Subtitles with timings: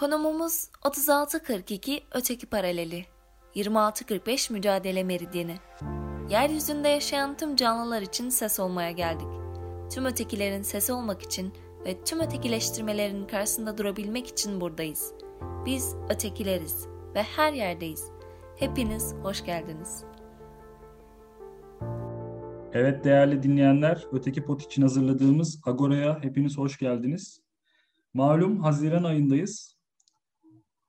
[0.00, 3.04] Konumumuz 3642 öteki paraleli.
[3.54, 5.56] 2645 mücadele meridyeni.
[6.30, 9.26] Yeryüzünde yaşayan tüm canlılar için ses olmaya geldik.
[9.92, 11.52] Tüm ötekilerin sesi olmak için
[11.84, 15.12] ve tüm ötekileştirmelerin karşısında durabilmek için buradayız.
[15.66, 18.04] Biz ötekileriz ve her yerdeyiz.
[18.56, 20.04] Hepiniz hoş geldiniz.
[22.72, 27.40] Evet değerli dinleyenler, Öteki Pot için hazırladığımız Agora'ya hepiniz hoş geldiniz.
[28.14, 29.79] Malum Haziran ayındayız.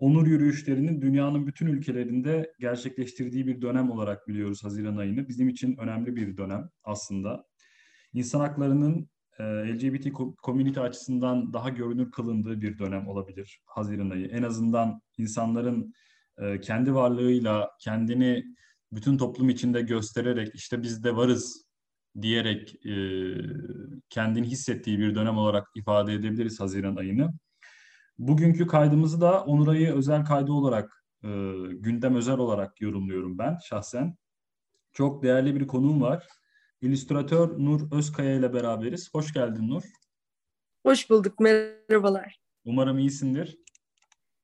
[0.02, 5.28] Onur yürüyüşlerinin dünyanın bütün ülkelerinde gerçekleştirdiği bir dönem olarak biliyoruz Haziran ayını.
[5.28, 7.46] Bizim için önemli bir dönem aslında.
[8.14, 9.10] İnsan haklarının
[9.40, 10.08] e, LGBT
[10.44, 14.28] community açısından daha görünür kılındığı bir dönem olabilir Haziran ayı.
[14.28, 15.94] En azından insanların
[16.38, 18.44] e, kendi varlığıyla kendini
[18.92, 21.66] bütün toplum içinde göstererek işte biz de varız
[22.22, 22.96] diyerek e,
[24.10, 27.34] kendini hissettiği bir dönem olarak ifade edebiliriz Haziran ayını.
[28.20, 31.28] Bugünkü kaydımızı da Onur Ayı özel kaydı olarak, e,
[31.72, 34.16] gündem özel olarak yorumluyorum ben şahsen.
[34.94, 36.28] Çok değerli bir konuğum var.
[36.82, 39.14] İllüstratör Nur Özkaya ile beraberiz.
[39.14, 39.84] Hoş geldin Nur.
[40.86, 42.42] Hoş bulduk, merhabalar.
[42.66, 43.58] Umarım iyisindir.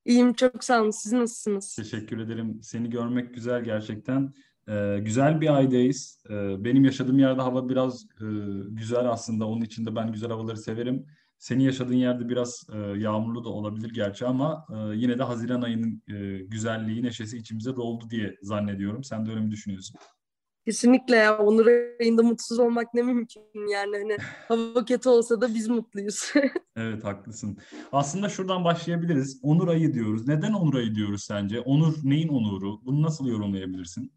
[0.06, 0.92] İyiyim, çok sağ olun.
[0.92, 1.76] Siz nasılsınız?
[1.76, 2.60] Teşekkür ederim.
[2.64, 4.34] Seni görmek güzel gerçekten.
[4.70, 6.24] Ee, güzel bir aydayız.
[6.30, 8.26] Ee, benim yaşadığım yerde hava biraz e,
[8.70, 9.48] güzel aslında.
[9.48, 11.06] Onun için de ben güzel havaları severim.
[11.40, 16.04] Senin yaşadığın yerde biraz e, yağmurlu da olabilir gerçi ama e, yine de Haziran ayının
[16.08, 19.04] e, güzelliği, neşesi içimize doldu diye zannediyorum.
[19.04, 20.00] Sen de öyle mi düşünüyorsun?
[20.68, 21.38] Kesinlikle ya.
[21.38, 21.68] Onur
[22.02, 23.98] ayında mutsuz olmak ne mümkün yani.
[23.98, 26.32] Hani hava kötü olsa da biz mutluyuz.
[26.76, 27.58] evet haklısın.
[27.92, 29.40] Aslında şuradan başlayabiliriz.
[29.44, 30.28] Onur ayı diyoruz.
[30.28, 31.60] Neden onur ayı diyoruz sence?
[31.60, 32.86] Onur neyin onuru?
[32.86, 34.12] Bunu nasıl yorumlayabilirsin?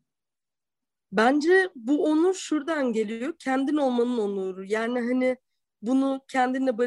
[1.12, 3.34] Bence bu onur şuradan geliyor.
[3.38, 4.64] Kendin olmanın onuru.
[4.64, 5.36] Yani hani
[5.82, 6.78] bunu kendinle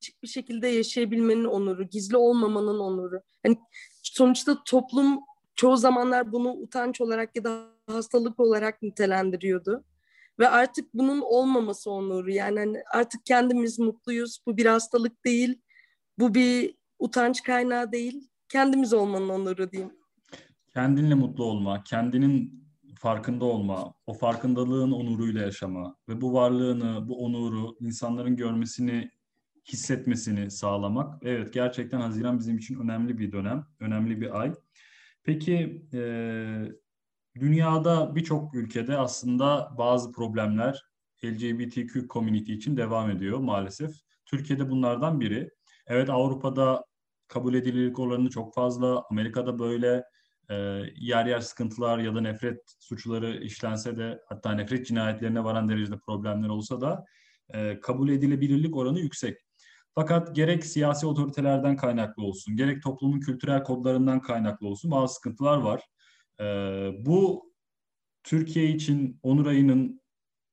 [0.00, 3.20] barışık bir şekilde yaşayabilmenin onuru, gizli olmamanın onuru.
[3.42, 3.58] Hani
[4.02, 5.20] sonuçta toplum
[5.54, 9.84] çoğu zamanlar bunu utanç olarak ya da hastalık olarak nitelendiriyordu.
[10.38, 12.30] Ve artık bunun olmaması onuru.
[12.30, 14.38] Yani hani artık kendimiz mutluyuz.
[14.46, 15.60] Bu bir hastalık değil.
[16.18, 18.28] Bu bir utanç kaynağı değil.
[18.48, 19.92] Kendimiz olmanın onuru diyeyim.
[20.74, 22.64] Kendinle mutlu olma, kendinin
[22.98, 29.10] farkında olma, o farkındalığın onuruyla yaşama ve bu varlığını, bu onuru insanların görmesini,
[29.72, 31.22] hissetmesini sağlamak.
[31.22, 34.54] Evet, gerçekten Haziran bizim için önemli bir dönem, önemli bir ay.
[35.24, 36.02] Peki e,
[37.40, 40.82] dünyada birçok ülkede aslında bazı problemler
[41.24, 43.90] LGBTQ community için devam ediyor maalesef.
[44.26, 45.50] Türkiye'de bunlardan biri.
[45.86, 46.84] Evet Avrupa'da
[47.28, 49.04] kabul edilirlik oranı çok fazla.
[49.10, 50.04] Amerika'da böyle
[50.50, 50.54] e,
[50.96, 56.48] yer yer sıkıntılar ya da nefret suçları işlense de hatta nefret cinayetlerine varan derecede problemler
[56.48, 57.04] olsa da
[57.54, 59.38] e, kabul edilebilirlik oranı yüksek.
[59.94, 65.82] Fakat gerek siyasi otoritelerden kaynaklı olsun, gerek toplumun kültürel kodlarından kaynaklı olsun bazı sıkıntılar var.
[66.40, 66.44] E,
[67.06, 67.50] bu
[68.22, 70.00] Türkiye için Onur ayının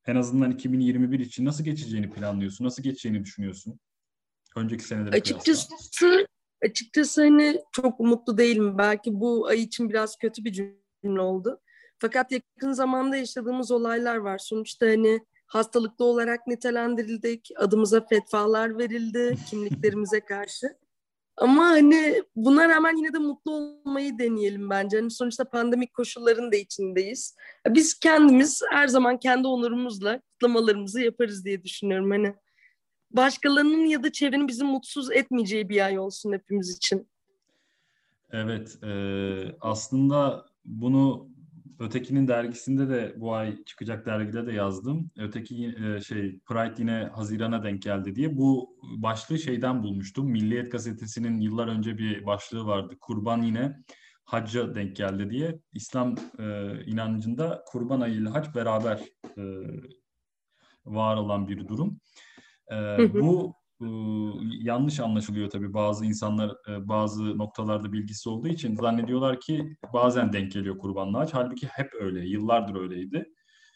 [0.05, 2.65] en azından 2021 için nasıl geçeceğini planlıyorsun?
[2.65, 3.79] Nasıl geçeceğini düşünüyorsun?
[4.55, 5.67] Önceki senelere Açıkçası
[5.99, 6.27] kıyasla.
[6.63, 8.77] Açıkçası hani çok umutlu değilim.
[8.77, 10.51] Belki bu ay için biraz kötü bir
[11.03, 11.61] cümle oldu.
[11.99, 14.37] Fakat yakın zamanda yaşadığımız olaylar var.
[14.37, 17.49] Sonuçta hani hastalıklı olarak nitelendirildik.
[17.57, 20.77] Adımıza fetvalar verildi kimliklerimize karşı.
[21.37, 24.97] Ama hani buna rağmen yine de mutlu olmayı deneyelim bence.
[24.97, 27.35] Hani sonuçta pandemik koşulların da içindeyiz.
[27.67, 32.11] Biz kendimiz her zaman kendi onurumuzla kutlamalarımızı yaparız diye düşünüyorum.
[32.11, 32.35] Hani
[33.11, 37.09] başkalarının ya da çevrenin bizi mutsuz etmeyeceği bir ay olsun hepimiz için.
[38.31, 38.91] Evet, e,
[39.61, 41.29] aslında bunu
[41.79, 45.11] Öteki'nin dergisinde de bu ay çıkacak dergide de yazdım.
[45.17, 48.37] Öteki e, şey Pride yine Haziran'a denk geldi diye.
[48.37, 50.31] Bu başlığı şeyden bulmuştum.
[50.31, 52.97] Milliyet Gazetesi'nin yıllar önce bir başlığı vardı.
[53.01, 53.77] Kurban yine
[54.23, 55.59] hacca denk geldi diye.
[55.73, 59.01] İslam e, inancında kurban ayı ile hac beraber
[59.37, 59.43] e,
[60.85, 61.99] var olan bir durum.
[62.71, 62.75] E,
[63.13, 63.56] bu
[64.59, 70.51] yanlış anlaşılıyor tabii bazı insanlar e, bazı noktalarda bilgisi olduğu için zannediyorlar ki bazen denk
[70.51, 71.27] geliyor kurbanlığa.
[71.31, 73.25] Halbuki hep öyle, yıllardır öyleydi.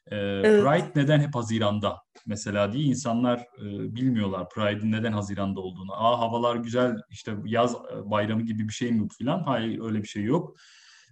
[0.08, 0.64] E, evet.
[0.64, 5.94] Pride neden hep Haziran'da mesela diye insanlar e, bilmiyorlar Pride'in neden Haziran'da olduğunu.
[5.94, 7.76] Aa havalar güzel işte yaz
[8.06, 9.44] bayramı gibi bir şey mi filan?
[9.44, 10.56] Hayır öyle bir şey yok.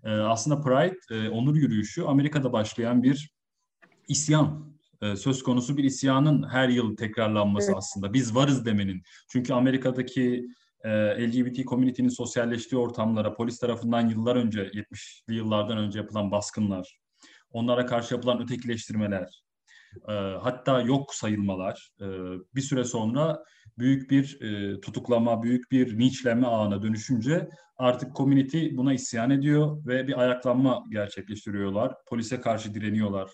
[0.04, 3.32] E, aslında Pride e, onur yürüyüşü Amerika'da başlayan bir
[4.08, 7.78] isyan e, söz konusu bir isyanın her yıl tekrarlanması evet.
[7.78, 8.14] aslında.
[8.14, 9.04] Biz varız demenin.
[9.30, 10.46] Çünkü Amerika'daki
[10.84, 10.90] e,
[11.28, 17.00] LGBT community'nin sosyalleştiği ortamlara polis tarafından yıllar önce 70'li yıllardan önce yapılan baskınlar,
[17.52, 19.44] onlara karşı yapılan ötekileştirmeler,
[20.08, 22.06] e, hatta yok sayılmalar e,
[22.56, 23.44] bir süre sonra
[23.78, 30.08] büyük bir e, tutuklama, büyük bir linçleme ağına dönüşünce artık community buna isyan ediyor ve
[30.08, 31.94] bir ayaklanma gerçekleştiriyorlar.
[32.10, 33.30] Polise karşı direniyorlar.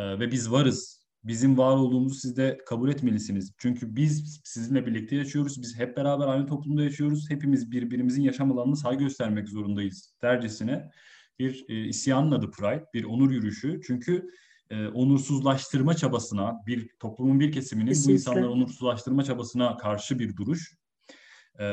[0.00, 1.00] E, ve biz varız.
[1.24, 3.54] Bizim var olduğumuzu siz de kabul etmelisiniz.
[3.58, 5.62] Çünkü biz sizinle birlikte yaşıyoruz.
[5.62, 7.30] Biz hep beraber aynı toplumda yaşıyoruz.
[7.30, 10.90] Hepimiz birbirimizin yaşam alanına saygı göstermek zorundayız dercesine
[11.38, 13.80] bir e, isyanın adı Pride, bir onur yürüyüşü.
[13.86, 14.30] Çünkü
[14.70, 18.12] e, onursuzlaştırma çabasına, bir toplumun bir kesiminin Kesinlikle.
[18.12, 20.76] bu insanları onursuzlaştırma çabasına karşı bir duruş.
[21.60, 21.66] E,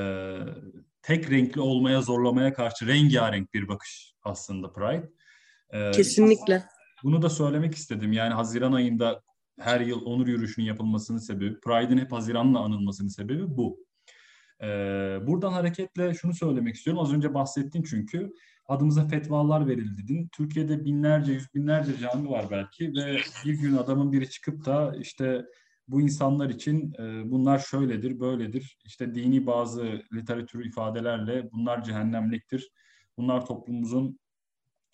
[1.01, 5.09] tek renkli olmaya zorlamaya karşı rengarenk bir bakış aslında Pride.
[5.69, 6.63] E, Kesinlikle.
[7.03, 8.13] Bunu da söylemek istedim.
[8.13, 9.21] Yani Haziran ayında
[9.59, 13.79] her yıl onur yürüyüşünün yapılmasının sebebi, Pride'in hep Haziran'la anılmasının sebebi bu.
[14.61, 17.03] Ee, buradan hareketle şunu söylemek istiyorum.
[17.03, 18.33] Az önce bahsettin çünkü
[18.67, 20.29] adımıza fetvalar verildi dedin.
[20.31, 25.45] Türkiye'de binlerce, yüz binlerce cami var belki ve bir gün adamın biri çıkıp da işte
[25.87, 28.77] bu insanlar için e, bunlar şöyledir, böyledir.
[28.85, 32.71] İşte dini bazı literatür ifadelerle bunlar cehennemliktir.
[33.17, 34.19] Bunlar toplumumuzun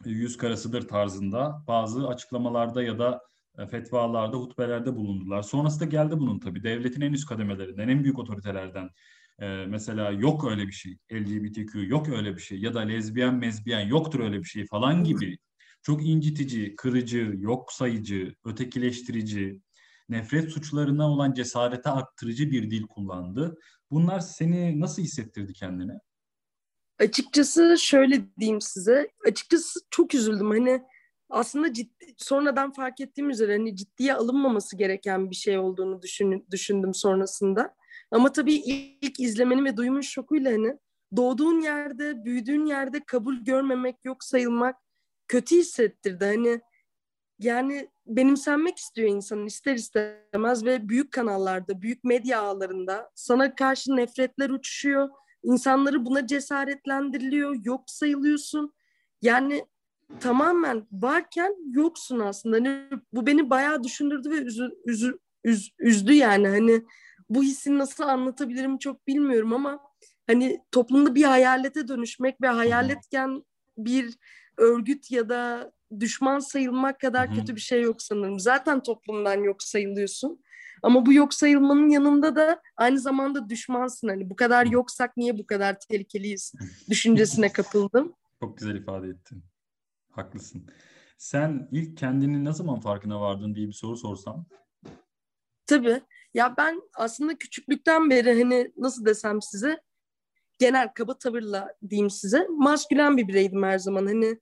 [0.10, 3.22] yüz karasıdır tarzında bazı açıklamalarda ya da
[3.58, 5.42] e, fetvalarda, hutbelerde bulundular.
[5.42, 8.90] Sonrasında geldi bunun tabii devletin en üst kademelerinden, en büyük otoritelerden
[9.40, 13.88] ee, mesela yok öyle bir şey, LGBTQ yok öyle bir şey ya da lezbiyen mezbiyen
[13.88, 15.38] yoktur öyle bir şey falan gibi
[15.82, 19.62] çok incitici, kırıcı, yok sayıcı, ötekileştirici,
[20.10, 23.56] nefret suçlarına olan cesarete arttırıcı bir dil kullandı.
[23.92, 25.94] Bunlar seni nasıl hissettirdi kendine?
[27.04, 29.12] Açıkçası şöyle diyeyim size.
[29.28, 30.50] Açıkçası çok üzüldüm.
[30.50, 30.82] Hani
[31.30, 36.94] aslında ciddi, sonradan fark ettiğim üzere hani ciddiye alınmaması gereken bir şey olduğunu düşün, düşündüm
[36.94, 37.76] sonrasında.
[38.12, 38.54] Ama tabii
[39.02, 40.78] ilk izlemenin ve duyumun şokuyla hani
[41.16, 44.76] doğduğun yerde, büyüdüğün yerde kabul görmemek, yok sayılmak
[45.28, 46.26] kötü hissettirdi.
[46.26, 46.62] Hani
[47.40, 54.50] yani benimsenmek istiyor insan ister istemez ve büyük kanallarda, büyük medya ağlarında sana karşı nefretler
[54.50, 55.10] uçuşuyor.
[55.44, 58.74] İnsanları buna cesaretlendiriliyor, yok sayılıyorsun.
[59.22, 59.66] Yani
[60.19, 62.56] tamamen varken yoksun aslında.
[62.56, 66.48] Hani bu beni bayağı düşündürdü ve üzü, üzü, üz, üzdü yani.
[66.48, 66.84] Hani
[67.30, 69.80] bu hissi nasıl anlatabilirim çok bilmiyorum ama
[70.28, 73.44] hani toplumda bir hayalete dönüşmek ve hayaletken
[73.78, 74.18] bir
[74.57, 77.36] örgüt ya da düşman sayılmak kadar Hı-hı.
[77.36, 78.40] kötü bir şey yok sanırım.
[78.40, 80.44] Zaten toplumdan yok sayılıyorsun.
[80.84, 84.07] Ama bu yok sayılmanın yanında da aynı zamanda düşmansın.
[84.07, 86.54] Hani bu kadar yoksak niye bu kadar tehlikeliyiz
[86.90, 88.13] düşüncesine kapıldım.
[88.40, 89.44] Çok güzel ifade ettin.
[90.12, 90.69] Haklısın.
[91.18, 94.45] Sen ilk kendini ne zaman farkına vardın diye bir soru sorsam.
[95.68, 96.01] Tabii.
[96.34, 99.81] Ya ben aslında küçüklükten beri hani nasıl desem size
[100.60, 104.06] genel kaba tavırla diyeyim size maskülen bir bireydim her zaman.
[104.06, 104.40] Hani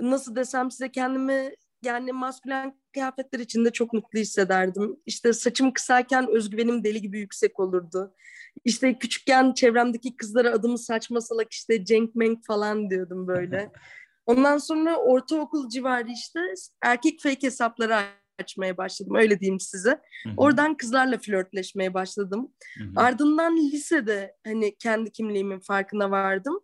[0.00, 1.54] nasıl desem size kendimi
[1.84, 4.96] yani maskülen kıyafetler içinde çok mutlu hissederdim.
[5.06, 8.14] İşte saçım kısayken özgüvenim deli gibi yüksek olurdu.
[8.64, 13.70] İşte küçükken çevremdeki kızlara adımı saçma salak işte Cenk Menk falan diyordum böyle.
[14.26, 16.40] Ondan sonra ortaokul civarı işte
[16.82, 17.96] erkek fake hesapları
[18.38, 19.90] açmaya başladım öyle diyeyim size.
[19.90, 20.32] Hı hı.
[20.36, 22.52] Oradan kızlarla flörtleşmeye başladım.
[22.78, 22.88] Hı hı.
[22.96, 26.60] Ardından lisede hani kendi kimliğimin farkına vardım.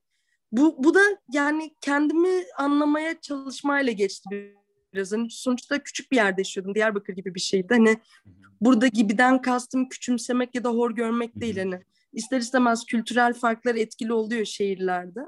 [0.53, 1.01] Bu, bu da
[1.33, 4.57] yani kendimi anlamaya çalışmayla geçti
[4.95, 5.13] biraz.
[5.13, 6.75] Hani sonuçta küçük bir yerde yaşıyordum.
[6.75, 7.75] Diyarbakır gibi bir şeydi.
[7.75, 7.97] Hani
[8.61, 11.59] burada gibiden kastım küçümsemek ya da hor görmek değil.
[11.59, 11.81] Hani
[12.13, 15.21] ister istemez kültürel farklar etkili oluyor şehirlerde.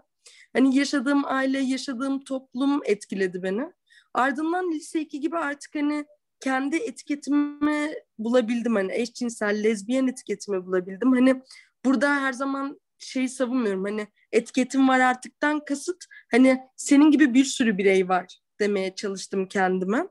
[0.53, 3.73] Hani yaşadığım aile, yaşadığım toplum etkiledi beni.
[4.15, 6.05] Ardından lise 2 gibi artık hani
[6.41, 8.75] kendi etiketimi bulabildim.
[8.75, 11.13] Hani eşcinsel, lezbiyen etiketimi bulabildim.
[11.13, 11.43] Hani
[11.85, 13.85] burada her zaman şeyi savunmuyorum.
[13.85, 20.09] Hani etiketim var artıktan kasıt hani senin gibi bir sürü birey var demeye çalıştım kendime.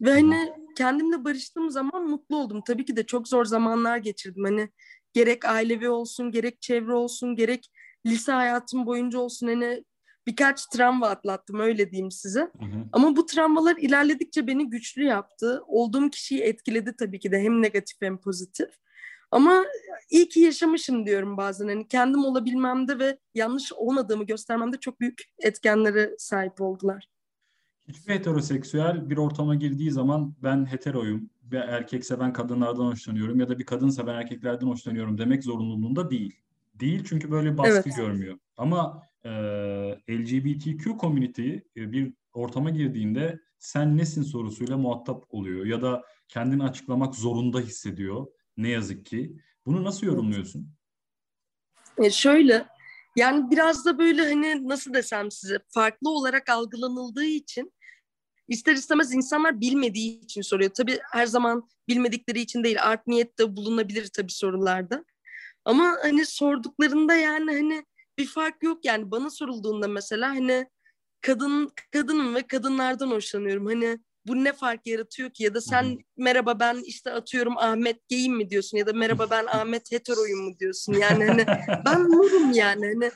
[0.00, 2.62] Ve hani kendimle barıştığım zaman mutlu oldum.
[2.66, 4.44] Tabii ki de çok zor zamanlar geçirdim.
[4.44, 4.68] Hani
[5.12, 7.70] gerek ailevi olsun, gerek çevre olsun, gerek
[8.06, 9.84] lise hayatım boyunca olsun hani
[10.26, 12.40] birkaç travma atlattım öyle diyeyim size.
[12.40, 12.84] Hı hı.
[12.92, 15.62] Ama bu travmalar ilerledikçe beni güçlü yaptı.
[15.66, 18.68] Olduğum kişiyi etkiledi tabii ki de hem negatif hem pozitif.
[19.30, 19.64] Ama
[20.10, 21.68] iyi ki yaşamışım diyorum bazen.
[21.68, 27.08] Hani kendim olabilmemde ve yanlış olmadığımı göstermemde çok büyük etkenlere sahip oldular.
[27.88, 33.58] Hiçbir heteroseksüel bir ortama girdiği zaman ben heteroyum ve erkekse ben kadınlardan hoşlanıyorum ya da
[33.58, 36.34] bir kadınsa ben erkeklerden hoşlanıyorum demek zorunluluğunda değil.
[36.74, 37.96] Değil çünkü böyle baskı evet.
[37.96, 38.38] görmüyor.
[38.56, 39.30] Ama e,
[40.10, 47.14] LGBTQ community e, bir ortama girdiğinde sen nesin sorusuyla muhatap oluyor ya da kendini açıklamak
[47.14, 48.26] zorunda hissediyor
[48.58, 49.36] ne yazık ki.
[49.66, 50.70] Bunu nasıl yorumluyorsun?
[51.98, 52.66] E şöyle
[53.16, 57.72] yani biraz da böyle hani nasıl desem size farklı olarak algılanıldığı için
[58.48, 60.70] ister istemez insanlar bilmediği için soruyor.
[60.70, 65.04] Tabii her zaman bilmedikleri için değil art niyette bulunabilir tabii sorularda.
[65.64, 67.84] Ama hani sorduklarında yani hani
[68.18, 70.66] bir fark yok yani bana sorulduğunda mesela hani
[71.20, 73.66] kadın kadınım ve kadınlardan hoşlanıyorum.
[73.66, 75.44] Hani bu ne fark yaratıyor ki?
[75.44, 75.96] Ya da sen Hı-hı.
[76.16, 80.58] merhaba ben işte atıyorum Ahmet geyim mi diyorsun ya da merhaba ben Ahmet heteroyum mu
[80.58, 80.92] diyorsun?
[80.92, 81.46] Yani hani
[81.84, 82.86] ben Nur'um yani.
[82.86, 83.10] Hani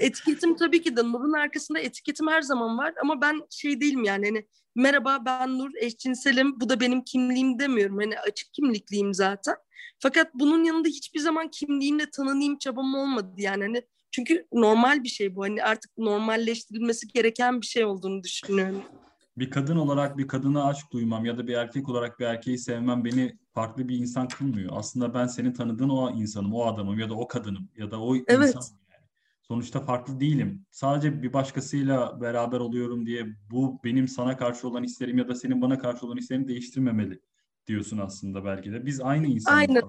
[0.00, 4.26] etiketim tabii ki de Nur'un arkasında etiketim her zaman var ama ben şey değilim yani
[4.26, 7.98] hani merhaba ben Nur eşcinselim bu da benim kimliğim demiyorum.
[7.98, 9.56] Hani açık kimlikliyim zaten.
[9.98, 13.62] Fakat bunun yanında hiçbir zaman kimliğimle tanınayım çabam olmadı yani.
[13.62, 15.42] Hani çünkü normal bir şey bu.
[15.42, 18.84] Hani artık normalleştirilmesi gereken bir şey olduğunu düşünüyorum
[19.36, 23.04] bir kadın olarak bir kadına aşk duymam ya da bir erkek olarak bir erkeği sevmem
[23.04, 24.70] beni farklı bir insan kılmıyor.
[24.72, 28.16] Aslında ben senin tanıdığın o insanım, o adamım ya da o kadınım ya da o
[28.16, 28.30] evet.
[28.30, 28.78] insanım.
[28.92, 29.04] Yani.
[29.42, 30.66] Sonuçta farklı değilim.
[30.70, 35.62] Sadece bir başkasıyla beraber oluyorum diye bu benim sana karşı olan hislerim ya da senin
[35.62, 37.20] bana karşı olan hislerini değiştirmemeli
[37.66, 38.86] diyorsun aslında belki de.
[38.86, 39.58] Biz aynı insanız.
[39.58, 39.82] Aynen.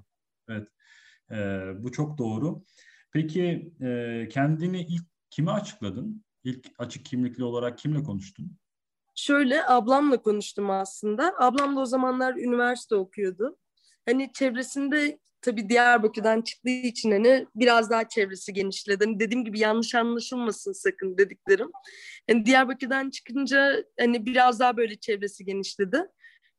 [0.49, 0.67] Evet.
[1.31, 2.63] Ee, bu çok doğru.
[3.11, 6.25] Peki e, kendini ilk kime açıkladın?
[6.43, 8.57] İlk açık kimlikli olarak kimle konuştun?
[9.15, 11.33] Şöyle ablamla konuştum aslında.
[11.37, 13.57] Ablam da o zamanlar üniversite okuyordu.
[14.05, 19.05] Hani çevresinde tabii Diyarbakır'dan çıktığı için hani biraz daha çevresi genişledi.
[19.05, 21.71] Hani dediğim gibi yanlış anlaşılmasın sakın dediklerim.
[22.29, 26.07] Hani Diyarbakır'dan çıkınca hani biraz daha böyle çevresi genişledi.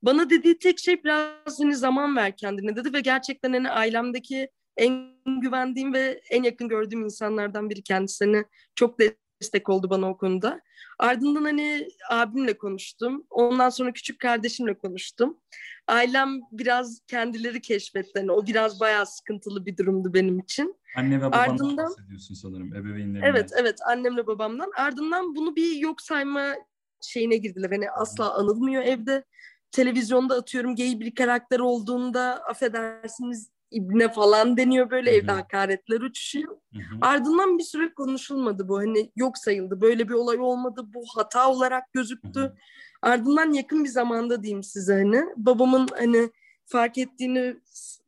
[0.03, 5.17] Bana dediği tek şey biraz hani zaman ver kendine dedi ve gerçekten hani ailemdeki en
[5.41, 8.25] güvendiğim ve en yakın gördüğüm insanlardan biri kendisi.
[8.25, 8.45] Hani
[8.75, 8.99] çok
[9.47, 10.61] destek oldu bana o konuda.
[10.99, 13.27] Ardından hani abimle konuştum.
[13.31, 15.39] Ondan sonra küçük kardeşimle konuştum.
[15.87, 18.13] Ailem biraz kendileri keşfetti.
[18.17, 20.77] Yani o biraz bayağı sıkıntılı bir durumdu benim için.
[20.97, 23.23] Anne ve babandan Ardından, bahsediyorsun sanırım ebeveynlerinden.
[23.23, 24.71] Evet evet annemle babamdan.
[24.77, 26.55] Ardından bunu bir yok sayma
[27.03, 27.71] şeyine girdiler.
[27.71, 29.25] Hani asla anılmıyor evde.
[29.73, 35.19] Televizyonda atıyorum gay bir karakter olduğunda affedersiniz ibne falan deniyor böyle Hı-hı.
[35.19, 36.57] evde hakaretler uçuşuyor.
[36.73, 36.99] Hı-hı.
[37.01, 41.93] Ardından bir süre konuşulmadı bu hani yok sayıldı böyle bir olay olmadı bu hata olarak
[41.93, 42.41] gözüktü.
[42.41, 42.57] Hı-hı.
[43.03, 46.31] Ardından yakın bir zamanda diyeyim size hani babamın hani
[46.67, 47.57] fark ettiğini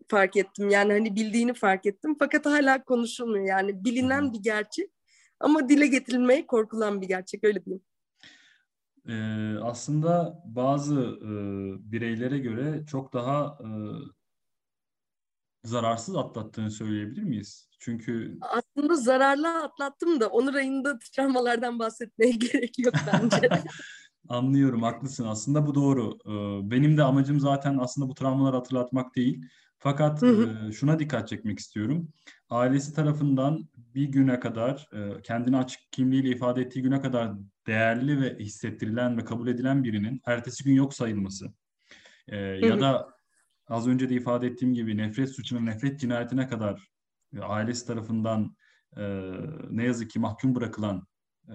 [0.09, 4.33] fark ettim yani hani bildiğini fark ettim fakat hala konuşulmuyor yani bilinen Hı-hı.
[4.33, 4.91] bir gerçek
[5.41, 7.83] ama dile getirilmeye korkulan bir gerçek öyle diyeyim.
[9.09, 11.31] Ee, aslında bazı e,
[11.93, 13.69] bireylere göre çok daha e,
[15.69, 17.69] zararsız atlattığını söyleyebilir miyiz?
[17.81, 23.49] Çünkü aslında zararlı atlattım da Onur ayında travmalardan bahsetmeye gerek yok bence.
[24.29, 25.27] Anlıyorum, haklısın.
[25.27, 26.19] Aslında bu doğru.
[26.27, 29.43] Ee, benim de amacım zaten aslında bu travmaları hatırlatmak değil.
[29.79, 30.69] Fakat hı hı.
[30.69, 32.09] E, şuna dikkat çekmek istiyorum.
[32.51, 37.33] Ailesi tarafından bir güne kadar, e, kendini açık kimliğiyle ifade ettiği güne kadar
[37.67, 41.47] değerli ve hissettirilen ve kabul edilen birinin ertesi gün yok sayılması.
[42.29, 43.18] E, ya da
[43.69, 46.89] az önce de ifade ettiğim gibi nefret suçuna, nefret cinayetine kadar
[47.37, 48.57] e, ailesi tarafından
[48.97, 49.33] e,
[49.71, 51.07] ne yazık ki mahkum bırakılan
[51.49, 51.55] e,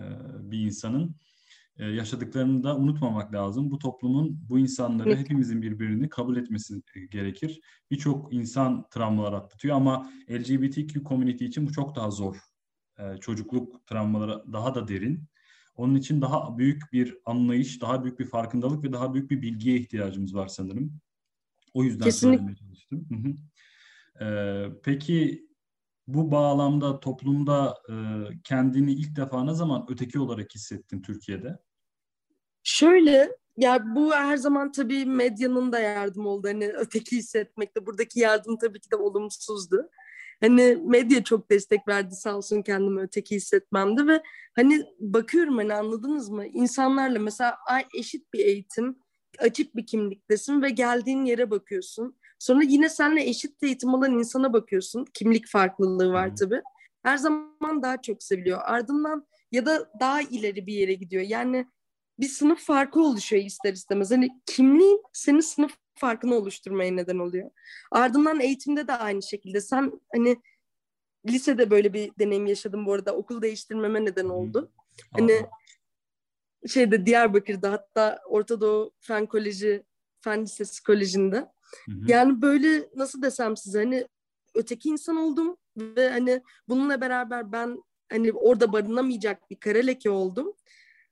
[0.51, 1.15] bir insanın
[1.77, 3.72] e, yaşadıklarını da unutmamak lazım.
[3.72, 7.62] Bu toplumun bu insanları hepimizin birbirini kabul etmesi gerekir.
[7.91, 12.38] Birçok insan travmalar atlatıyor ama LGBTQ community için bu çok daha zor.
[13.00, 15.27] E, çocukluk travmaları daha da derin.
[15.75, 19.77] Onun için daha büyük bir anlayış, daha büyük bir farkındalık ve daha büyük bir bilgiye
[19.77, 21.00] ihtiyacımız var sanırım.
[21.73, 22.37] O yüzden Kesinlikle.
[22.37, 23.07] söylemeye çalıştım.
[23.09, 23.33] Hı hı.
[24.25, 25.47] Ee, peki
[26.07, 27.95] bu bağlamda toplumda e,
[28.43, 31.59] kendini ilk defa ne zaman öteki olarak hissettin Türkiye'de?
[32.63, 36.47] Şöyle ya bu her zaman tabii medyanın da yardım oldu.
[36.47, 39.89] Hani öteki hissetmekte buradaki yardım tabii ki de olumsuzdu.
[40.41, 44.23] Hani medya çok destek verdi sağ olsun kendimi öteki hissetmemde ve
[44.55, 46.45] hani bakıyorum hani anladınız mı?
[46.45, 47.57] İnsanlarla mesela
[47.97, 49.02] eşit bir eğitim,
[49.39, 52.17] açık bir kimliktesin ve geldiğin yere bakıyorsun.
[52.39, 55.05] Sonra yine seninle eşit eğitim alan insana bakıyorsun.
[55.13, 56.61] Kimlik farklılığı var tabii.
[57.03, 58.59] Her zaman daha çok seviliyor.
[58.63, 61.23] Ardından ya da daha ileri bir yere gidiyor.
[61.23, 61.65] Yani
[62.19, 64.11] bir sınıf farkı oluşuyor ister istemez.
[64.11, 67.51] Hani kimliğin senin sınıf farkını oluşturmaya neden oluyor.
[67.91, 69.61] Ardından eğitimde de aynı şekilde.
[69.61, 70.37] Sen hani
[71.25, 73.15] lisede böyle bir deneyim yaşadım bu arada.
[73.15, 74.71] Okul değiştirmeme neden oldu.
[75.11, 75.45] Hani
[76.67, 79.84] şeyde Diyarbakır'da hatta Orta Doğu Fen Koleji,
[80.22, 81.38] Fen Lisesi Koleji'nde.
[81.86, 82.00] Hı hı.
[82.08, 84.08] Yani böyle nasıl desem size hani
[84.55, 90.53] öteki insan oldum ve hani bununla beraber ben hani orada barınamayacak bir kara leke oldum.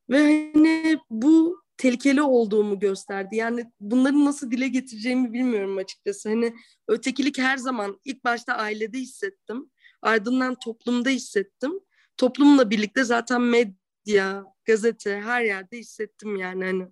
[0.10, 3.36] Ve hani bu tehlikeli olduğumu gösterdi.
[3.36, 6.30] Yani bunları nasıl dile getireceğimi bilmiyorum açıkçası.
[6.30, 6.54] Hani
[6.88, 9.72] ötekilik her zaman ilk başta ailede hissettim.
[10.02, 11.80] Ardından toplumda hissettim.
[12.18, 16.88] Toplumla birlikte zaten medya, gazete her yerde hissettim yani hani.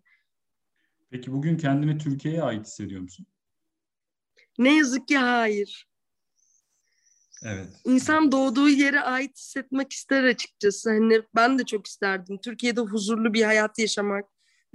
[1.10, 3.26] Peki bugün kendini Türkiye'ye ait hissediyor musun?
[4.58, 5.88] Ne yazık ki hayır.
[7.44, 7.68] Evet.
[7.86, 10.90] İnsan doğduğu yere ait hissetmek ister açıkçası.
[10.90, 12.40] Hani ben de çok isterdim.
[12.44, 14.26] Türkiye'de huzurlu bir hayat yaşamak.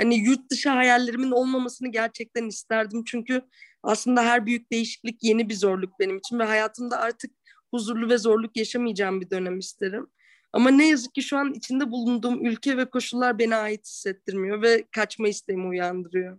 [0.00, 3.04] Hani yurt dışı hayallerimin olmamasını gerçekten isterdim.
[3.06, 3.42] Çünkü
[3.82, 7.30] aslında her büyük değişiklik yeni bir zorluk benim için ve hayatımda artık
[7.70, 10.06] huzurlu ve zorluk yaşamayacağım bir dönem isterim.
[10.54, 14.84] Ama ne yazık ki şu an içinde bulunduğum ülke ve koşullar beni ait hissettirmiyor ve
[14.90, 16.38] kaçma isteğimi uyandırıyor.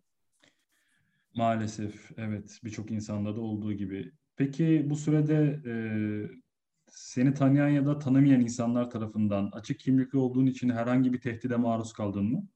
[1.34, 4.12] Maalesef evet birçok insanda da olduğu gibi.
[4.36, 5.74] Peki bu sürede e,
[6.88, 11.94] seni tanıyan ya da tanımayan insanlar tarafından açık kimlikli olduğun için herhangi bir tehdide maruz
[11.94, 12.48] kaldın mı?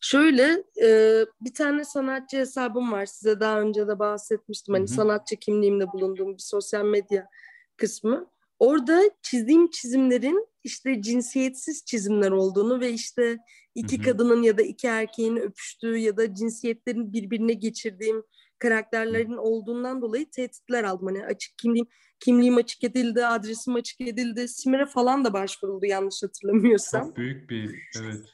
[0.00, 4.74] Şöyle e, bir tane sanatçı hesabım var size daha önce de bahsetmiştim.
[4.74, 4.94] Hani hı hı.
[4.94, 7.28] sanatçı kimliğimde bulunduğum bir sosyal medya
[7.76, 8.35] kısmı.
[8.58, 13.38] Orada çizdiğim çizimlerin işte cinsiyetsiz çizimler olduğunu ve işte
[13.74, 14.04] iki hı hı.
[14.04, 18.22] kadının ya da iki erkeğin öpüştüğü ya da cinsiyetlerin birbirine geçirdiğim
[18.58, 21.06] karakterlerin olduğundan dolayı tehditler aldım.
[21.06, 21.86] Hani açık kimliğim
[22.20, 24.48] kimliğim açık edildi, adresim açık edildi.
[24.48, 27.06] Simir'e falan da başvuruldu yanlış hatırlamıyorsam.
[27.06, 28.24] Çok büyük bir evet.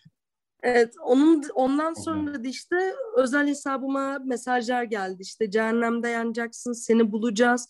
[0.62, 5.22] Evet, onun ondan sonra da işte özel hesabıma mesajlar geldi.
[5.22, 7.68] İşte cehennemde yanacaksın, seni bulacağız.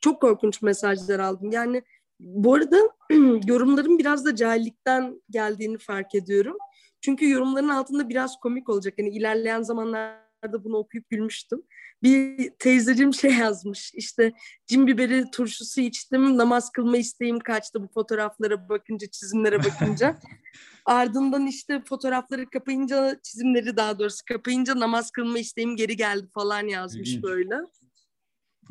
[0.00, 1.50] Çok korkunç mesajlar aldım.
[1.50, 1.82] Yani
[2.20, 2.76] bu arada
[3.46, 6.56] yorumların biraz da cahillikten geldiğini fark ediyorum.
[7.00, 8.94] Çünkü yorumların altında biraz komik olacak.
[8.98, 11.62] Yani ilerleyen zamanlarda bunu okuyup gülmüştüm.
[12.02, 13.94] Bir teyzeciğim şey yazmış.
[13.94, 14.32] İşte
[14.66, 20.18] cin biberi turşusu içtim, namaz kılma isteğim kaçtı bu fotoğraflara bakınca, çizimlere bakınca.
[20.86, 27.08] Ardından işte fotoğrafları kapayınca, çizimleri daha doğrusu kapayınca namaz kılma isteğim geri geldi falan yazmış
[27.08, 27.22] İlginç.
[27.24, 27.54] böyle.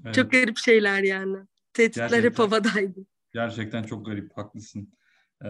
[0.06, 0.16] Evet.
[0.16, 1.38] Çok garip şeyler yani.
[1.74, 3.06] Tehditler gerçekten, hep havadaydı.
[3.34, 4.94] Gerçekten çok garip, haklısın.
[5.46, 5.50] Ee,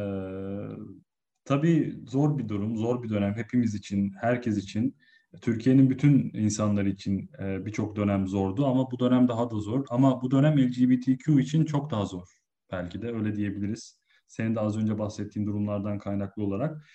[1.45, 4.97] tabii zor bir durum, zor bir dönem hepimiz için, herkes için.
[5.41, 9.85] Türkiye'nin bütün insanları için e, birçok dönem zordu ama bu dönem daha da zor.
[9.89, 12.27] Ama bu dönem LGBTQ için çok daha zor.
[12.71, 13.99] Belki de öyle diyebiliriz.
[14.27, 16.85] Senin de az önce bahsettiğin durumlardan kaynaklı olarak.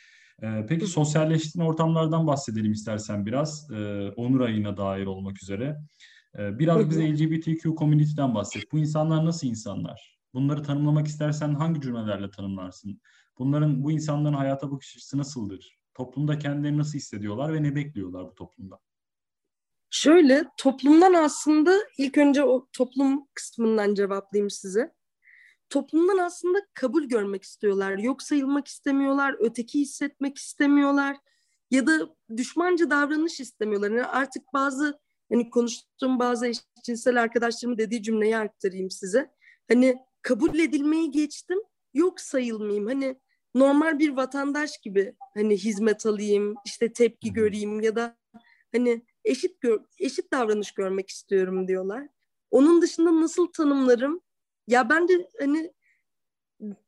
[0.42, 3.70] E, peki sosyalleştiğin ortamlardan bahsedelim istersen biraz.
[3.70, 5.77] E, Onur ayına dair olmak üzere.
[6.38, 8.72] E, biraz bize LGBTQ community'den bahset.
[8.72, 10.17] Bu insanlar nasıl insanlar?
[10.38, 13.01] Bunları tanımlamak istersen hangi cümlelerle tanımlarsın?
[13.38, 15.79] Bunların, bu insanların hayata bakış açısı nasıldır?
[15.94, 18.79] Toplumda kendilerini nasıl hissediyorlar ve ne bekliyorlar bu toplumda?
[19.90, 24.94] Şöyle, toplumdan aslında ilk önce o toplum kısmından cevaplayayım size
[25.70, 27.98] toplumdan aslında kabul görmek istiyorlar.
[27.98, 31.16] Yok sayılmak istemiyorlar, öteki hissetmek istemiyorlar
[31.70, 33.90] ya da düşmanca davranış istemiyorlar.
[33.90, 35.01] Yani artık bazı
[35.33, 39.31] hani konuştuğum bazı eşcinsel arkadaşlarımın dediği cümleyi aktarayım size.
[39.68, 41.59] Hani kabul edilmeyi geçtim,
[41.94, 42.87] yok sayılmayayım.
[42.87, 43.16] Hani
[43.54, 48.16] normal bir vatandaş gibi hani hizmet alayım, işte tepki göreyim ya da
[48.72, 52.09] hani eşit gör, eşit davranış görmek istiyorum diyorlar.
[52.50, 54.20] Onun dışında nasıl tanımlarım
[54.66, 55.72] ya ben de hani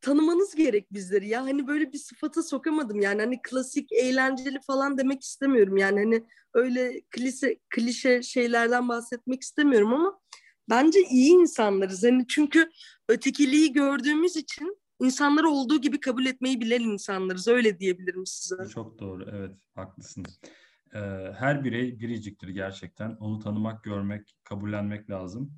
[0.00, 1.42] tanımanız gerek bizleri ya.
[1.42, 3.22] Hani böyle bir sıfata sokamadım yani.
[3.22, 5.76] Hani klasik, eğlenceli falan demek istemiyorum.
[5.76, 10.20] Yani hani öyle klişe, klişe şeylerden bahsetmek istemiyorum ama
[10.70, 12.04] bence iyi insanlarız.
[12.04, 12.70] Hani çünkü
[13.11, 17.49] ötekiliği gördüğümüz için insanları olduğu gibi kabul etmeyi bilen insanlarız.
[17.49, 18.68] Öyle diyebilirim size.
[18.68, 19.27] Çok doğru.
[19.33, 20.25] Evet, haklısın.
[20.94, 20.99] Ee,
[21.38, 23.16] her birey biriciktir gerçekten.
[23.20, 25.53] Onu tanımak, görmek, kabullenmek lazım.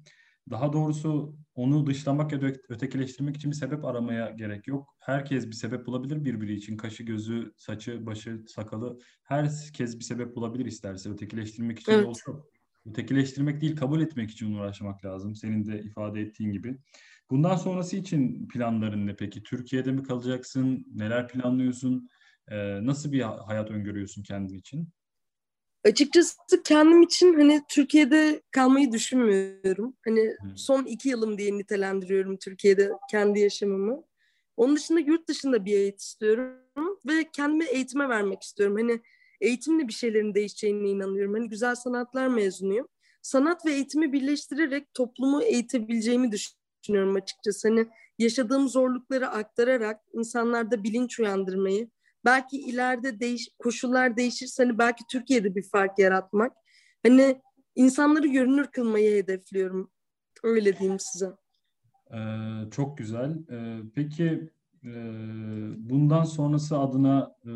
[0.50, 4.96] Daha doğrusu onu dışlamak ya da ötekileştirmek için bir sebep aramaya gerek yok.
[4.98, 6.76] Herkes bir sebep bulabilir birbiri için.
[6.76, 11.10] Kaşı, gözü, saçı, başı, sakalı herkes bir sebep bulabilir isterse.
[11.10, 12.06] Ötekileştirmek için evet.
[12.06, 12.32] olsa
[12.86, 15.34] ötekileştirmek değil kabul etmek için uğraşmak lazım.
[15.34, 16.78] Senin de ifade ettiğin gibi.
[17.32, 19.42] Bundan sonrası için planların ne peki?
[19.42, 20.86] Türkiye'de mi kalacaksın?
[20.94, 22.08] Neler planlıyorsun?
[22.50, 24.88] Ee, nasıl bir hayat öngörüyorsun kendin için?
[25.84, 29.96] Açıkçası kendim için hani Türkiye'de kalmayı düşünmüyorum.
[30.04, 34.02] Hani son iki yılım diye nitelendiriyorum Türkiye'de kendi yaşamımı.
[34.56, 38.76] Onun dışında yurt dışında bir eğitim istiyorum ve kendime eğitime vermek istiyorum.
[38.76, 39.00] Hani
[39.40, 41.34] eğitimle bir şeylerin değişeceğine inanıyorum.
[41.34, 42.88] Hani güzel sanatlar mezunuyum.
[43.22, 47.68] Sanat ve eğitimi birleştirerek toplumu eğitebileceğimi düşünüyorum açıkçası.
[47.68, 47.86] Hani
[48.18, 51.90] yaşadığım zorlukları aktararak insanlarda bilinç uyandırmayı,
[52.24, 56.52] belki ileride değiş koşullar değişirse hani belki Türkiye'de bir fark yaratmak.
[57.06, 57.40] Hani
[57.74, 59.90] insanları görünür kılmayı hedefliyorum.
[60.42, 61.32] Öyle diyeyim size.
[62.12, 63.38] Ee, çok güzel.
[63.50, 64.50] Ee, peki
[64.84, 64.90] e,
[65.76, 67.50] bundan sonrası adına e,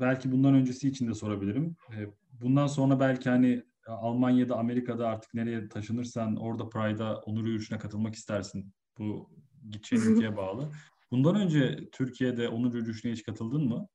[0.00, 1.76] belki bundan öncesi için de sorabilirim.
[1.90, 1.98] E,
[2.40, 8.72] bundan sonra belki hani Almanya'da, Amerika'da artık nereye taşınırsan orada Pride'a onur yürüyüşüne katılmak istersin.
[8.98, 9.30] Bu
[9.70, 10.72] gideceğin ülkeye bağlı.
[11.10, 13.88] Bundan önce Türkiye'de onur yürüyüşüne hiç katıldın mı?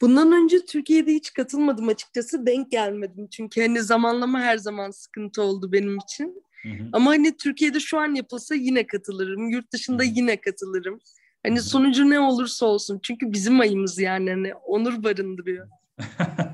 [0.00, 2.46] Bundan önce Türkiye'de hiç katılmadım açıkçası.
[2.46, 3.28] Denk gelmedim.
[3.30, 6.42] Çünkü hani zamanlama her zaman sıkıntı oldu benim için.
[6.62, 6.88] Hı hı.
[6.92, 9.48] Ama hani Türkiye'de şu an yapılsa yine katılırım.
[9.48, 10.06] Yurt dışında hı.
[10.06, 11.00] yine katılırım.
[11.42, 11.64] Hani hı hı.
[11.64, 13.00] sonucu ne olursa olsun.
[13.02, 14.30] Çünkü bizim ayımız yani.
[14.30, 15.68] Hani onur barındırıyor.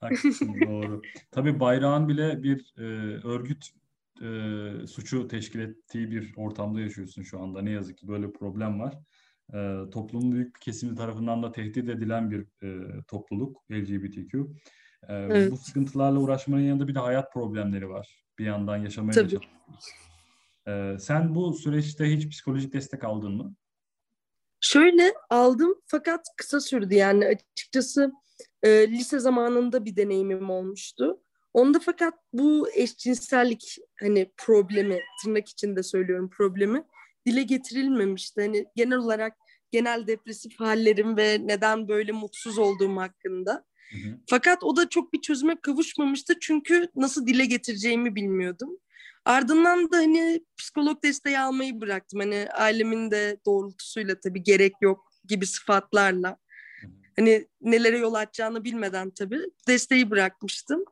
[0.00, 1.02] Haklısın doğru.
[1.30, 2.82] Tabii bayrağın bile bir e,
[3.26, 3.70] örgüt
[4.22, 7.62] e, suçu teşkil ettiği bir ortamda yaşıyorsun şu anda.
[7.62, 8.98] Ne yazık ki böyle bir problem var.
[9.54, 14.38] E, toplumun büyük bir kesimi tarafından da tehdit edilen bir e, topluluk LGBTQ.
[15.08, 15.52] E, evet.
[15.52, 18.24] Bu sıkıntılarla uğraşmanın yanında bir de hayat problemleri var.
[18.38, 19.38] Bir yandan yaşamaya Tabii.
[20.66, 23.54] E, sen bu süreçte hiç psikolojik destek aldın mı?
[24.60, 28.12] Şöyle aldım fakat kısa sürdü yani açıkçası
[28.62, 31.20] e, lise zamanında bir deneyimim olmuştu.
[31.54, 36.84] Onda fakat bu eşcinsellik hani problemi tırnak içinde söylüyorum problemi
[37.26, 38.40] dile getirilmemişti.
[38.40, 39.36] Hani genel olarak
[39.70, 43.64] genel depresif hallerim ve neden böyle mutsuz olduğum hakkında.
[43.90, 44.18] Hı hı.
[44.26, 48.78] Fakat o da çok bir çözüme kavuşmamıştı çünkü nasıl dile getireceğimi bilmiyordum.
[49.24, 52.20] Ardından da hani psikolog desteği almayı bıraktım.
[52.20, 56.36] Hani ailemin de doğrultusuyla tabii gerek yok gibi sıfatlarla
[57.20, 60.84] hani nelere yol açacağını bilmeden tabii desteği bırakmıştım.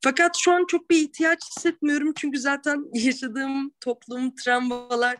[0.00, 5.16] Fakat şu an çok bir ihtiyaç hissetmiyorum çünkü zaten yaşadığım toplum, travmalar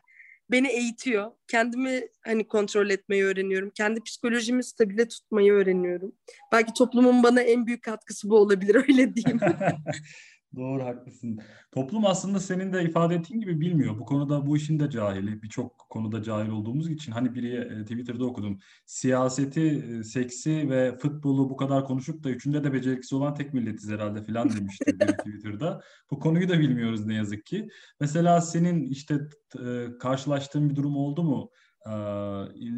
[0.51, 1.31] beni eğitiyor.
[1.49, 3.71] Kendimi hani kontrol etmeyi öğreniyorum.
[3.71, 6.13] Kendi psikolojimi stabile tutmayı öğreniyorum.
[6.53, 9.41] Belki toplumun bana en büyük katkısı bu olabilir öyle diyeyim.
[10.57, 11.39] Doğru haklısın.
[11.73, 13.99] Toplum aslında senin de ifade ettiğin gibi bilmiyor.
[13.99, 15.43] Bu konuda bu işin de cahili.
[15.43, 18.59] Birçok konuda cahil olduğumuz için hani biri e, Twitter'da okudum.
[18.87, 23.91] Siyaseti, e, seksi ve futbolu bu kadar konuşup da üçünde de beceriksiz olan tek milletiz
[23.91, 25.81] herhalde falan demişti biri Twitter'da.
[26.11, 27.69] Bu konuyu da bilmiyoruz ne yazık ki.
[28.01, 29.19] Mesela senin işte
[29.67, 31.51] e, karşılaştığın bir durum oldu mu?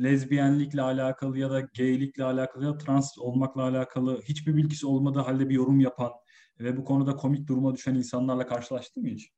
[0.02, 5.48] lezbiyenlikle alakalı ya da gaylikle alakalı ya da trans olmakla alakalı hiçbir bilgisi olmadığı halde
[5.48, 6.12] bir yorum yapan
[6.60, 9.30] ve bu konuda komik duruma düşen insanlarla karşılaştın mı hiç?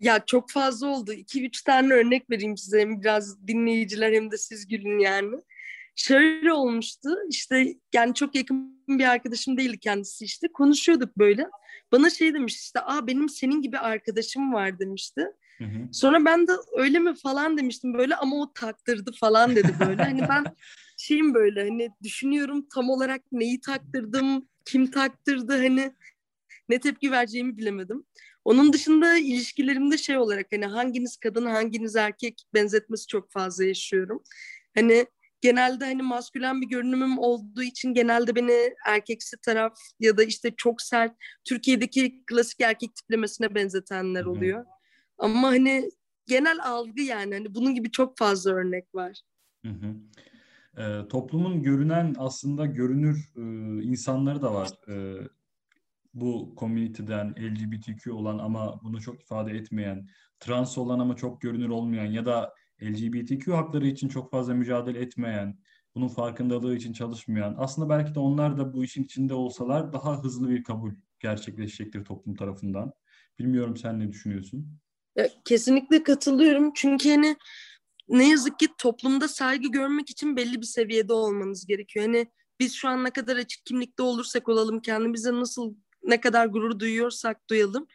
[0.00, 1.12] Ya çok fazla oldu.
[1.12, 2.80] 2-3 tane örnek vereyim size.
[2.80, 5.36] Hem biraz dinleyiciler hem de siz gülün yani.
[5.96, 7.08] Şöyle olmuştu.
[7.30, 10.48] İşte yani çok yakın bir arkadaşım değildi kendisi işte.
[10.52, 11.48] Konuşuyorduk böyle.
[11.92, 15.26] Bana şey demiş işte aa benim senin gibi arkadaşım var demişti.
[15.58, 15.88] Hı hı.
[15.92, 20.02] Sonra ben de öyle mi falan demiştim böyle ama o taktırdı falan dedi böyle.
[20.02, 20.44] hani ben
[20.96, 25.94] şeyim böyle hani düşünüyorum tam olarak neyi taktırdım, kim taktırdı hani
[26.68, 28.04] ne tepki vereceğimi bilemedim.
[28.44, 34.22] Onun dışında ilişkilerimde şey olarak hani hanginiz kadın hanginiz erkek benzetmesi çok fazla yaşıyorum.
[34.74, 35.06] Hani
[35.40, 40.82] genelde hani maskülen bir görünümüm olduğu için genelde beni erkeksi taraf ya da işte çok
[40.82, 41.12] sert
[41.44, 44.58] Türkiye'deki klasik erkek tiplemesine benzetenler oluyor.
[44.58, 44.68] Hı-hı.
[45.18, 45.90] Ama hani
[46.26, 49.20] genel algı yani hani bunun gibi çok fazla örnek var.
[49.64, 49.94] Hı hı.
[50.82, 53.42] E, toplumun görünen aslında görünür e,
[53.82, 54.68] insanları da var.
[54.88, 54.94] E,
[56.14, 60.08] bu community'den LGBTQ olan ama bunu çok ifade etmeyen,
[60.40, 65.58] trans olan ama çok görünür olmayan ya da LGBTQ hakları için çok fazla mücadele etmeyen,
[65.94, 70.48] bunun farkındalığı için çalışmayan, aslında belki de onlar da bu işin içinde olsalar daha hızlı
[70.48, 72.92] bir kabul gerçekleşecektir toplum tarafından.
[73.38, 74.78] Bilmiyorum sen ne düşünüyorsun?
[75.16, 76.72] Ya, kesinlikle katılıyorum.
[76.74, 77.36] Çünkü hani
[78.08, 82.06] ne yazık ki toplumda saygı görmek için belli bir seviyede olmanız gerekiyor.
[82.06, 82.26] Hani
[82.60, 85.74] biz şu an ne kadar açık kimlikte olursak olalım, kendimize nasıl
[86.04, 87.86] ne kadar gurur duyuyorsak duyalım.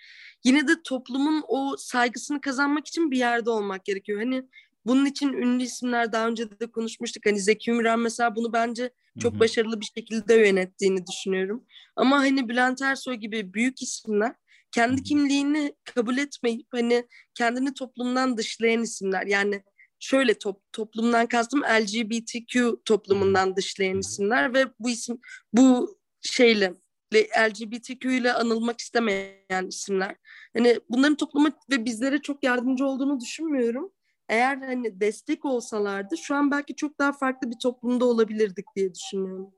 [0.43, 4.19] Yine de toplumun o saygısını kazanmak için bir yerde olmak gerekiyor.
[4.19, 4.43] Hani
[4.86, 7.26] bunun için ünlü isimler daha önce de konuşmuştuk.
[7.26, 9.39] Hani Zeki Müren mesela bunu bence çok Hı-hı.
[9.39, 11.65] başarılı bir şekilde yönettiğini düşünüyorum.
[11.95, 14.36] Ama hani Bülent Ersoy gibi büyük isimler
[14.72, 19.28] kendi kimliğini kabul etmeyip hani kendini toplumdan dışlayan isimler.
[19.28, 19.63] Yani
[20.00, 25.19] şöyle top, toplumdan kastım LGBTQ toplumundan dışlayan isimler ve bu isim
[25.54, 26.74] bu şeyle
[27.15, 30.15] LGBTQ ile anılmak istemeyen isimler.
[30.58, 33.91] Hani bunların topluma ve bizlere çok yardımcı olduğunu düşünmüyorum.
[34.30, 39.54] Eğer hani destek olsalardı şu an belki çok daha farklı bir toplumda olabilirdik diye düşünüyorum.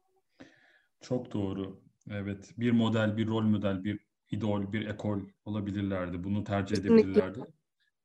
[1.02, 1.82] Çok doğru.
[2.10, 2.54] Evet.
[2.58, 6.24] Bir model, bir rol model, bir idol, bir ekol olabilirlerdi.
[6.24, 7.02] Bunu tercih Kesinlikle.
[7.02, 7.40] edebilirlerdi.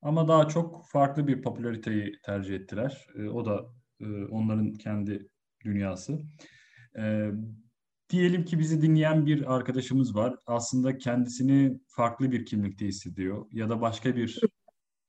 [0.02, 3.06] Ama daha çok farklı bir popülariteyi tercih ettiler.
[3.18, 3.66] E, o da
[4.00, 5.28] e, onların kendi
[5.64, 6.18] dünyası.
[6.98, 7.30] E,
[8.10, 10.36] Diyelim ki bizi dinleyen bir arkadaşımız var.
[10.46, 14.40] Aslında kendisini farklı bir kimlikte hissediyor ya da başka bir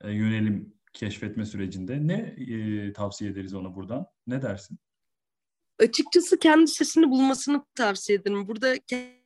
[0.01, 2.07] e, yönelim keşfetme sürecinde.
[2.07, 4.05] Ne e, tavsiye ederiz ona buradan?
[4.27, 4.77] Ne dersin?
[5.79, 8.47] Açıkçası kendi sesini bulmasını tavsiye ederim.
[8.47, 8.75] Burada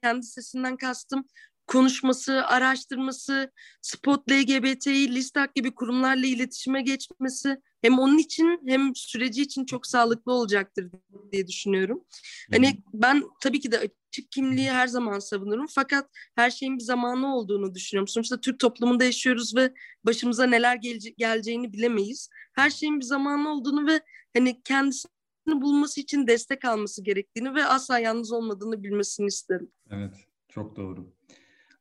[0.01, 1.25] kendi sesinden kastım
[1.67, 9.65] konuşması, araştırması, Spot LGBTİ, Listak gibi kurumlarla iletişime geçmesi hem onun için hem süreci için
[9.65, 10.87] çok sağlıklı olacaktır
[11.31, 12.03] diye düşünüyorum.
[12.51, 15.65] Hani ben tabii ki de açık kimliği her zaman savunurum.
[15.69, 18.07] Fakat her şeyin bir zamanı olduğunu düşünüyorum.
[18.07, 22.29] Sonuçta Türk toplumunda yaşıyoruz ve başımıza neler gelece- geleceğini bilemeyiz.
[22.53, 24.01] Her şeyin bir zamanı olduğunu ve
[24.33, 25.11] hani kendisini
[25.47, 29.71] bulması için destek alması gerektiğini ve asla yalnız olmadığını bilmesini isterim.
[29.91, 30.13] Evet,
[30.49, 31.13] çok doğru.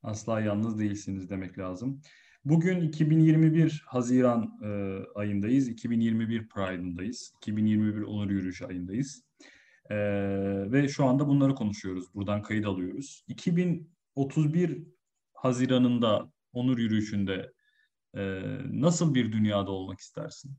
[0.03, 2.03] Asla yalnız değilsiniz demek lazım.
[2.44, 4.68] Bugün 2021 Haziran e,
[5.14, 5.68] ayındayız.
[5.68, 7.33] 2021 Pride'ındayız.
[7.37, 9.24] 2021 Onur Yürüyüşü ayındayız.
[9.90, 9.96] E,
[10.72, 12.14] ve şu anda bunları konuşuyoruz.
[12.14, 13.24] Buradan kayıt alıyoruz.
[13.29, 14.85] 2031
[15.35, 17.53] Haziran'ında Onur Yürüyüşü'nde
[18.16, 20.57] e, nasıl bir dünyada olmak istersin?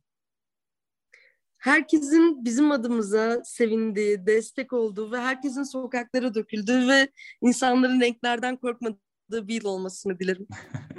[1.61, 8.99] herkesin bizim adımıza sevindiği, destek olduğu ve herkesin sokaklara döküldüğü ve insanların renklerden korkmadığı
[9.47, 10.47] bir yıl olmasını dilerim.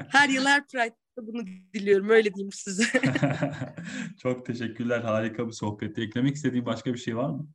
[0.09, 2.85] Her yıl her Pride'da bunu diliyorum, öyle diyeyim size.
[4.23, 5.01] Çok teşekkürler.
[5.01, 6.01] Harika bir sohbetti.
[6.03, 7.47] Eklemek istediğin başka bir şey var mı?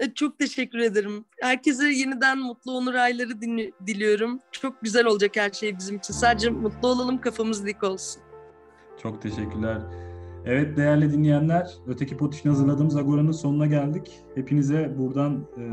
[0.00, 1.24] E, Çok teşekkür ederim.
[1.40, 3.40] Herkese yeniden mutlu onur ayları
[3.86, 4.40] diliyorum.
[4.52, 6.14] Çok güzel olacak her şey bizim için.
[6.14, 8.22] Sadece mutlu olalım, kafamız dik olsun.
[9.02, 9.78] Çok teşekkürler.
[10.48, 14.20] Evet değerli dinleyenler, Öteki Pot için hazırladığımız Agora'nın sonuna geldik.
[14.34, 15.64] Hepinize buradan e,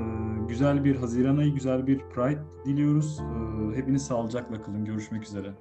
[0.47, 3.19] güzel bir Haziran ayı, güzel bir Pride diliyoruz.
[3.19, 4.85] E, hepiniz sağlıcakla kalın.
[4.85, 5.53] Görüşmek üzere.